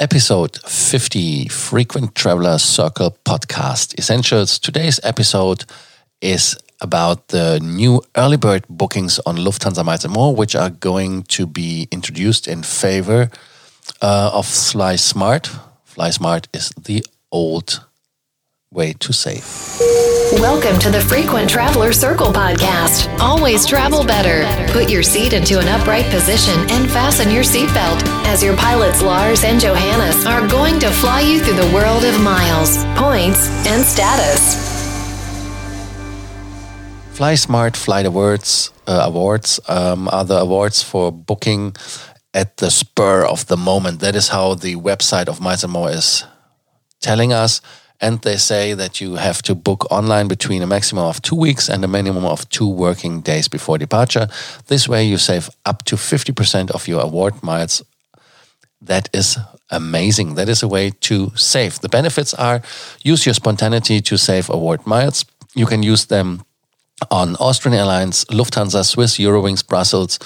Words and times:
episode 0.00 0.58
50 0.66 1.48
Frequent 1.48 2.14
Traveler 2.14 2.56
Circle 2.58 3.18
Podcast 3.24 3.98
Essentials. 3.98 4.58
Today's 4.58 4.98
episode 5.04 5.64
is 6.22 6.56
about 6.80 7.28
the 7.28 7.60
new 7.60 8.00
early 8.16 8.38
bird 8.38 8.64
bookings 8.70 9.18
on 9.26 9.36
Lufthansa 9.36 9.84
Miles 9.84 10.04
and 10.06 10.14
More, 10.14 10.34
which 10.34 10.56
are 10.56 10.70
going 10.70 11.24
to 11.24 11.46
be 11.46 11.86
introduced 11.92 12.48
in 12.48 12.62
favor 12.62 13.30
uh, 14.00 14.30
of 14.32 14.46
Fly 14.46 14.96
Smart. 14.96 15.50
Fly 15.84 16.08
Smart 16.08 16.48
is 16.54 16.70
the 16.70 17.04
old 17.30 17.84
way 18.72 18.92
to 18.92 19.12
save. 19.12 19.44
Welcome 20.38 20.78
to 20.78 20.90
the 20.90 21.00
Frequent 21.00 21.50
Traveler 21.50 21.92
Circle 21.92 22.28
podcast. 22.28 23.18
Always 23.18 23.66
travel 23.66 24.04
better. 24.04 24.46
Put 24.72 24.88
your 24.88 25.02
seat 25.02 25.32
into 25.32 25.58
an 25.58 25.66
upright 25.66 26.04
position 26.04 26.54
and 26.70 26.88
fasten 26.88 27.32
your 27.32 27.42
seatbelt 27.42 28.00
as 28.26 28.44
your 28.44 28.56
pilots 28.56 29.02
Lars 29.02 29.42
and 29.42 29.60
Johannes 29.60 30.24
are 30.24 30.46
going 30.46 30.78
to 30.78 30.88
fly 30.88 31.20
you 31.20 31.40
through 31.40 31.56
the 31.56 31.74
world 31.74 32.04
of 32.04 32.20
miles, 32.20 32.84
points, 32.94 33.48
and 33.66 33.84
status. 33.84 34.54
Fly 37.10 37.34
Smart 37.34 37.76
Flight 37.76 38.06
Awards 38.06 38.70
uh, 38.86 39.02
awards 39.04 39.58
um, 39.68 40.08
are 40.12 40.24
the 40.24 40.38
awards 40.38 40.80
for 40.80 41.10
booking 41.10 41.74
at 42.32 42.58
the 42.58 42.70
spur 42.70 43.24
of 43.24 43.48
the 43.48 43.56
moment. 43.56 43.98
That 43.98 44.14
is 44.14 44.28
how 44.28 44.54
the 44.54 44.76
website 44.76 45.26
of 45.26 45.40
Miles 45.40 45.64
and 45.64 45.72
More 45.72 45.90
is 45.90 46.22
telling 47.00 47.32
us 47.32 47.60
and 48.00 48.22
they 48.22 48.36
say 48.36 48.74
that 48.74 49.00
you 49.00 49.16
have 49.16 49.42
to 49.42 49.54
book 49.54 49.86
online 49.90 50.28
between 50.28 50.62
a 50.62 50.66
maximum 50.66 51.04
of 51.04 51.20
two 51.20 51.36
weeks 51.36 51.68
and 51.68 51.84
a 51.84 51.88
minimum 51.88 52.24
of 52.24 52.48
two 52.48 52.68
working 52.68 53.20
days 53.20 53.48
before 53.48 53.78
departure. 53.78 54.28
This 54.66 54.88
way, 54.88 55.04
you 55.04 55.18
save 55.18 55.50
up 55.66 55.84
to 55.84 55.96
50% 55.96 56.70
of 56.70 56.88
your 56.88 57.02
award 57.02 57.42
miles. 57.42 57.82
That 58.80 59.10
is 59.12 59.38
amazing. 59.70 60.34
That 60.34 60.48
is 60.48 60.62
a 60.62 60.68
way 60.68 60.90
to 61.00 61.30
save. 61.36 61.80
The 61.80 61.88
benefits 61.88 62.32
are 62.34 62.62
use 63.02 63.26
your 63.26 63.34
spontaneity 63.34 64.00
to 64.00 64.16
save 64.16 64.48
award 64.48 64.86
miles. 64.86 65.24
You 65.54 65.66
can 65.66 65.82
use 65.82 66.06
them 66.06 66.44
on 67.10 67.36
Austrian 67.36 67.76
Airlines, 67.76 68.24
Lufthansa, 68.26 68.84
Swiss, 68.84 69.18
Eurowings, 69.18 69.66
Brussels 69.66 70.18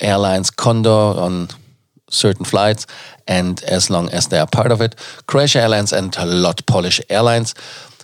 Airlines, 0.00 0.50
Condor 0.50 0.90
on 0.90 1.48
certain 2.14 2.44
flights, 2.44 2.86
and 3.26 3.62
as 3.64 3.90
long 3.90 4.08
as 4.10 4.28
they 4.28 4.38
are 4.38 4.46
part 4.46 4.72
of 4.72 4.80
it, 4.80 4.94
Croatia 5.26 5.60
Airlines 5.60 5.92
and 5.92 6.16
a 6.16 6.24
LOT 6.24 6.64
Polish 6.66 7.00
Airlines. 7.10 7.54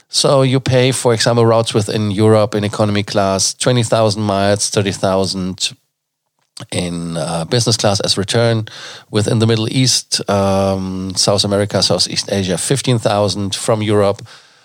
So 0.08 0.42
you 0.42 0.58
pay, 0.58 0.92
for 0.92 1.14
example, 1.14 1.47
routes 1.47 1.72
within 1.72 2.11
Europe 2.11 2.55
in 2.55 2.64
economy 2.64 3.05
class, 3.05 3.55
20,000 3.55 4.20
miles, 4.20 4.69
30,000 4.69 5.72
in 6.72 7.16
uh, 7.16 7.44
business 7.44 7.77
class 7.77 8.00
as 8.00 8.19
return. 8.19 8.66
Within 9.11 9.38
the 9.38 9.47
Middle 9.47 9.72
East, 9.72 10.28
um, 10.28 11.14
South 11.14 11.44
America, 11.44 11.83
Southeast 11.83 12.31
Asia, 12.31 12.58
15,000 12.58 13.55
from 13.55 13.83
Europe 13.83 14.22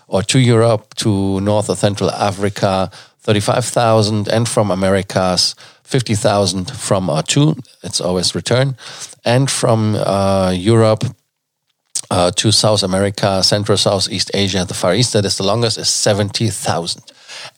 or 0.07 0.21
to 0.23 0.39
Europe 0.39 0.93
to 0.95 1.39
North 1.41 1.69
or 1.69 1.75
Central 1.75 2.11
Africa, 2.11 2.91
35,000 3.21 4.27
and 4.27 4.47
from 4.47 4.71
Americas, 4.71 5.55
50,000 5.85 6.71
from 6.71 7.07
R2. 7.07 7.57
It's 7.83 8.01
always 8.01 8.35
return. 8.35 8.75
And 9.23 9.49
from 9.49 9.95
uh, 9.95 10.51
Europe 10.51 11.03
uh, 12.09 12.31
to 12.31 12.51
South 12.51 12.83
America, 12.83 13.43
Central, 13.43 13.77
Southeast 13.77 14.31
Asia, 14.33 14.65
the 14.65 14.73
Far 14.73 14.95
East, 14.95 15.13
that 15.13 15.25
is 15.25 15.37
the 15.37 15.43
longest, 15.43 15.77
is 15.77 15.89
70,000. 15.89 17.01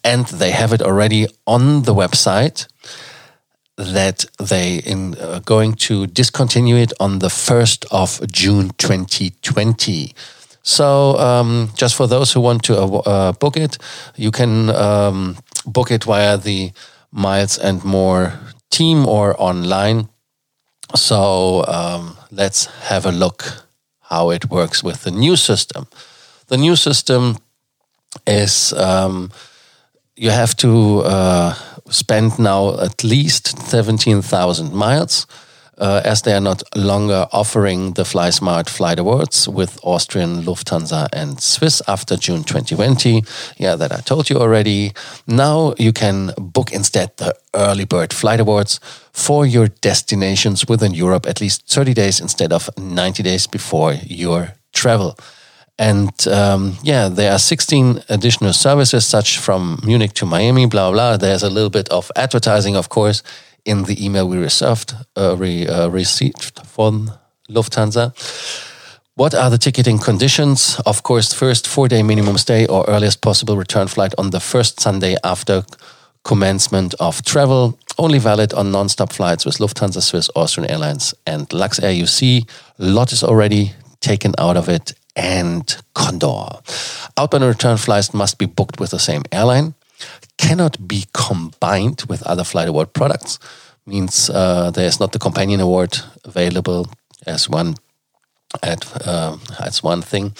And 0.03 0.25
they 0.27 0.51
have 0.51 0.73
it 0.73 0.81
already 0.81 1.27
on 1.45 1.83
the 1.83 1.93
website 1.93 2.67
that 3.77 4.25
they 4.39 4.77
in 4.77 5.15
uh, 5.19 5.39
going 5.45 5.73
to 5.73 6.07
discontinue 6.07 6.75
it 6.75 6.91
on 6.99 7.19
the 7.19 7.27
1st 7.27 7.85
of 7.91 8.19
June 8.31 8.71
2020. 8.77 10.13
So, 10.63 11.17
um, 11.17 11.69
just 11.75 11.95
for 11.95 12.07
those 12.07 12.33
who 12.33 12.41
want 12.41 12.63
to 12.63 12.75
uh, 12.75 13.31
book 13.33 13.55
it, 13.55 13.77
you 14.15 14.31
can 14.31 14.69
um, 14.71 15.37
book 15.65 15.91
it 15.91 16.03
via 16.03 16.37
the 16.37 16.71
Miles 17.17 17.57
and 17.57 17.83
More 17.83 18.33
team 18.69 19.05
or 19.05 19.35
online. 19.41 20.07
So 20.95 21.65
um, 21.67 22.17
let's 22.31 22.65
have 22.89 23.05
a 23.05 23.11
look 23.11 23.65
how 24.01 24.29
it 24.29 24.49
works 24.49 24.83
with 24.83 25.03
the 25.03 25.11
new 25.11 25.35
system. 25.35 25.87
The 26.47 26.57
new 26.57 26.75
system 26.75 27.37
is 28.25 28.71
um, 28.73 29.31
you 30.15 30.29
have 30.29 30.55
to 30.57 30.99
uh, 30.99 31.53
spend 31.89 32.39
now 32.39 32.79
at 32.79 33.03
least 33.03 33.57
17,000 33.59 34.73
miles 34.73 35.27
uh, 35.77 36.01
as 36.03 36.21
they 36.23 36.33
are 36.33 36.41
not 36.41 36.63
longer 36.75 37.27
offering 37.31 37.93
the 37.93 38.03
FlySmart 38.03 38.69
Flight 38.69 38.99
Awards 38.99 39.47
with 39.47 39.79
Austrian, 39.83 40.43
Lufthansa, 40.43 41.07
and 41.13 41.39
Swiss 41.41 41.81
after 41.87 42.17
June 42.17 42.43
2020. 42.43 43.23
Yeah, 43.57 43.75
that 43.75 43.91
I 43.91 44.01
told 44.01 44.29
you 44.29 44.37
already. 44.37 44.93
Now 45.27 45.73
you 45.77 45.93
can 45.93 46.33
book 46.37 46.71
instead 46.71 47.15
the 47.17 47.35
Early 47.53 47.85
Bird 47.85 48.13
Flight 48.13 48.39
Awards 48.39 48.79
for 49.11 49.45
your 49.45 49.67
destinations 49.67 50.67
within 50.67 50.93
Europe 50.93 51.25
at 51.27 51.41
least 51.41 51.67
30 51.67 51.93
days 51.93 52.19
instead 52.19 52.51
of 52.51 52.69
90 52.77 53.23
days 53.23 53.47
before 53.47 53.93
your 53.93 54.53
travel. 54.73 55.17
And 55.79 56.27
um, 56.27 56.75
yeah, 56.81 57.07
there 57.07 57.31
are 57.31 57.37
16 57.37 58.03
additional 58.09 58.53
services, 58.53 59.05
such 59.05 59.37
from 59.37 59.79
Munich 59.85 60.13
to 60.13 60.25
Miami, 60.25 60.65
blah, 60.65 60.91
blah. 60.91 61.17
There's 61.17 61.43
a 61.43 61.51
little 61.51 61.69
bit 61.69 61.87
of 61.89 62.11
advertising, 62.15 62.75
of 62.75 62.89
course 62.89 63.21
in 63.67 63.83
the 63.83 64.03
email 64.03 64.27
we 64.27 64.37
received, 64.37 64.95
uh, 65.15 65.35
re, 65.37 65.67
uh, 65.67 65.89
received 65.89 66.65
from 66.65 67.11
Lufthansa. 67.49 68.13
What 69.15 69.33
are 69.33 69.49
the 69.49 69.57
ticketing 69.57 69.99
conditions? 69.99 70.79
Of 70.85 71.03
course, 71.03 71.33
first 71.33 71.67
four 71.67 71.87
day 71.87 72.03
minimum 72.03 72.37
stay 72.37 72.65
or 72.67 72.85
earliest 72.87 73.21
possible 73.21 73.57
return 73.57 73.87
flight 73.87 74.13
on 74.17 74.29
the 74.29 74.39
first 74.39 74.79
Sunday 74.79 75.15
after 75.23 75.65
commencement 76.23 76.93
of 76.99 77.23
travel. 77.23 77.77
Only 77.97 78.19
valid 78.19 78.53
on 78.53 78.71
non 78.71 78.89
stop 78.89 79.11
flights 79.11 79.45
with 79.45 79.57
Lufthansa, 79.57 80.01
Swiss, 80.01 80.29
Austrian 80.35 80.69
Airlines, 80.69 81.15
and 81.25 81.49
Luxair. 81.49 81.95
You 81.95 82.05
see, 82.05 82.45
LOT 82.77 83.11
is 83.11 83.23
already 83.23 83.73
taken 83.99 84.33
out 84.37 84.55
of 84.55 84.69
it, 84.69 84.93
and 85.15 85.75
Condor. 85.95 86.59
Outbound 87.17 87.43
return 87.43 87.77
flights 87.77 88.13
must 88.13 88.37
be 88.37 88.45
booked 88.45 88.79
with 88.79 88.91
the 88.91 88.99
same 88.99 89.23
airline 89.31 89.73
cannot 90.37 90.87
be 90.87 91.05
combined 91.13 92.03
with 92.07 92.23
other 92.23 92.43
Flight 92.43 92.67
Award 92.67 92.93
products. 92.93 93.39
Means 93.85 94.29
uh, 94.29 94.71
there 94.71 94.87
is 94.87 94.99
not 94.99 95.11
the 95.11 95.19
companion 95.19 95.59
award 95.61 95.97
available 96.25 96.87
as 97.25 97.49
one 97.49 97.75
at 98.61 99.07
uh, 99.07 99.37
as 99.59 99.83
one 99.83 100.01
thing. 100.01 100.31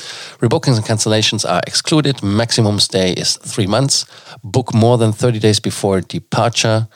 Rebookings 0.42 0.78
and 0.78 0.86
cancellations 0.86 1.50
are 1.50 1.62
excluded. 1.66 2.22
Maximum 2.24 2.80
stay 2.80 3.14
is 3.14 3.38
three 3.38 3.68
months. 3.68 4.06
Book 4.44 4.74
more 4.74 4.98
than 4.98 5.14
thirty 5.14 5.40
days 5.40 5.60
before 5.60 6.02
departure. 6.02 6.88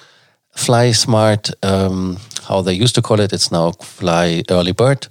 Fly 0.54 0.92
Smart, 0.92 1.50
um, 1.64 2.18
how 2.44 2.62
they 2.62 2.74
used 2.74 2.96
to 2.96 3.02
call 3.02 3.22
it, 3.22 3.32
it's 3.32 3.52
now 3.52 3.72
Fly 3.72 4.44
Early 4.50 4.74
Bird. 4.74 5.08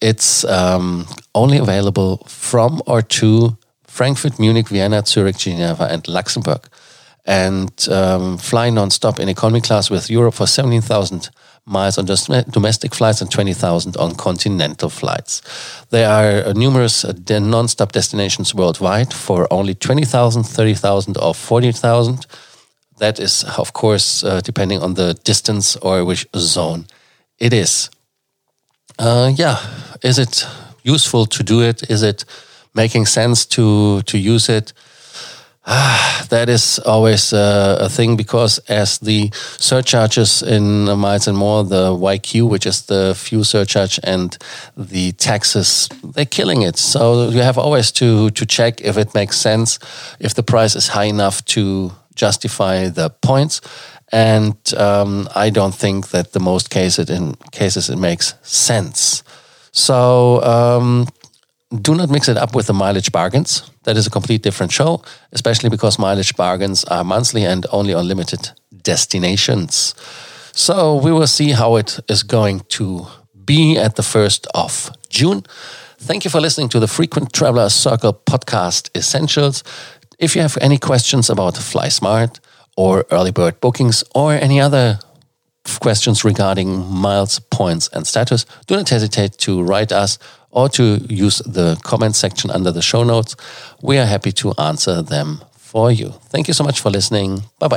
It's 0.00 0.44
um, 0.44 1.06
only 1.34 1.58
available 1.58 2.18
from 2.28 2.80
or 2.86 3.02
to 3.02 3.56
Frankfurt, 3.88 4.38
Munich, 4.38 4.68
Vienna, 4.68 5.02
Zurich, 5.04 5.38
Geneva, 5.38 5.88
and 5.90 6.06
Luxembourg 6.06 6.68
and 7.26 7.88
um, 7.90 8.38
fly 8.38 8.70
non-stop 8.70 9.18
in 9.18 9.28
economy 9.28 9.60
class 9.60 9.90
with 9.90 10.08
Europe 10.08 10.34
for 10.34 10.46
17,000 10.46 11.28
miles 11.66 11.98
on 11.98 12.04
domestic 12.04 12.94
flights 12.94 13.20
and 13.20 13.30
20,000 13.30 13.96
on 13.96 14.14
continental 14.14 14.88
flights. 14.88 15.42
There 15.90 16.08
are 16.08 16.48
uh, 16.48 16.52
numerous 16.52 17.04
uh, 17.04 17.12
non-stop 17.28 17.92
destinations 17.92 18.54
worldwide 18.54 19.12
for 19.12 19.52
only 19.52 19.74
20,000, 19.74 20.44
30,000 20.44 21.18
or 21.18 21.34
40,000. 21.34 22.26
That 22.98 23.18
is, 23.18 23.44
of 23.58 23.72
course, 23.72 24.22
uh, 24.22 24.40
depending 24.40 24.80
on 24.80 24.94
the 24.94 25.14
distance 25.24 25.76
or 25.76 26.04
which 26.04 26.26
zone 26.36 26.86
it 27.38 27.52
is. 27.52 27.90
Uh, 28.98 29.32
yeah, 29.34 29.58
is 30.02 30.18
it 30.18 30.46
useful 30.84 31.26
to 31.26 31.42
do 31.42 31.60
it? 31.60 31.90
Is 31.90 32.02
it 32.02 32.24
making 32.74 33.06
sense 33.06 33.44
to 33.46 34.02
to 34.02 34.16
use 34.16 34.48
it? 34.48 34.72
That 36.28 36.48
is 36.48 36.78
always 36.80 37.32
uh, 37.32 37.78
a 37.80 37.88
thing 37.88 38.16
because 38.16 38.58
as 38.68 38.98
the 38.98 39.30
surcharges 39.58 40.42
in 40.42 40.84
miles 40.98 41.28
and 41.28 41.36
more, 41.36 41.64
the 41.64 41.90
YQ, 41.90 42.48
which 42.48 42.66
is 42.66 42.86
the 42.86 43.14
fuel 43.14 43.44
surcharge, 43.44 44.00
and 44.02 44.36
the 44.76 45.12
taxes, 45.12 45.88
they're 46.02 46.24
killing 46.24 46.62
it. 46.62 46.76
So 46.76 47.28
you 47.30 47.42
have 47.42 47.58
always 47.58 47.92
to 47.92 48.30
to 48.30 48.46
check 48.46 48.80
if 48.80 48.96
it 48.96 49.14
makes 49.14 49.36
sense, 49.38 49.78
if 50.20 50.34
the 50.34 50.42
price 50.42 50.76
is 50.76 50.88
high 50.88 51.08
enough 51.08 51.44
to 51.46 51.92
justify 52.14 52.88
the 52.88 53.10
points. 53.10 53.60
And 54.12 54.56
um, 54.76 55.28
I 55.34 55.50
don't 55.50 55.74
think 55.74 56.08
that 56.10 56.32
the 56.32 56.40
most 56.40 56.70
cases 56.70 57.10
in 57.10 57.34
cases 57.50 57.90
it 57.90 57.98
makes 57.98 58.34
sense. 58.42 59.24
So 59.72 60.42
um, 60.42 61.06
do 61.82 61.94
not 61.94 62.10
mix 62.10 62.28
it 62.28 62.36
up 62.36 62.54
with 62.54 62.66
the 62.66 62.72
mileage 62.72 63.10
bargains. 63.10 63.70
That 63.84 63.96
is 63.96 64.06
a 64.06 64.10
complete 64.10 64.42
different 64.42 64.72
show, 64.72 65.02
especially 65.32 65.68
because 65.68 65.98
mileage 65.98 66.36
bargains 66.36 66.84
are 66.84 67.04
monthly 67.04 67.44
and 67.44 67.66
only 67.72 67.92
on 67.92 68.06
limited 68.06 68.50
destinations. 68.82 69.94
So 70.52 70.96
we 70.96 71.12
will 71.12 71.26
see 71.26 71.50
how 71.50 71.76
it 71.76 71.98
is 72.08 72.22
going 72.22 72.60
to 72.68 73.06
be 73.44 73.76
at 73.76 73.96
the 73.96 74.02
1st 74.02 74.46
of 74.54 74.90
June. 75.08 75.44
Thank 75.98 76.24
you 76.24 76.30
for 76.30 76.40
listening 76.40 76.68
to 76.70 76.80
the 76.80 76.88
Frequent 76.88 77.32
Traveler 77.32 77.68
Circle 77.68 78.14
podcast 78.26 78.96
essentials. 78.96 79.64
If 80.18 80.36
you 80.36 80.42
have 80.42 80.56
any 80.60 80.78
questions 80.78 81.28
about 81.28 81.54
FlySmart 81.54 82.38
or 82.76 83.04
early 83.10 83.32
bird 83.32 83.60
bookings 83.60 84.04
or 84.14 84.32
any 84.32 84.60
other 84.60 84.98
questions 85.80 86.24
regarding 86.24 86.86
miles, 86.86 87.38
points, 87.38 87.88
and 87.88 88.06
status, 88.06 88.46
do 88.66 88.76
not 88.76 88.88
hesitate 88.88 89.38
to 89.38 89.62
write 89.62 89.92
us 89.92 90.18
or 90.56 90.68
to 90.70 90.96
use 91.08 91.38
the 91.44 91.78
comment 91.84 92.16
section 92.16 92.50
under 92.50 92.72
the 92.72 92.82
show 92.82 93.04
notes. 93.04 93.36
We 93.82 93.98
are 93.98 94.06
happy 94.06 94.32
to 94.32 94.54
answer 94.58 95.02
them 95.02 95.44
for 95.52 95.92
you. 95.92 96.14
Thank 96.30 96.48
you 96.48 96.54
so 96.54 96.64
much 96.64 96.80
for 96.80 96.90
listening. 96.90 97.42
Bye 97.58 97.68
bye. 97.68 97.76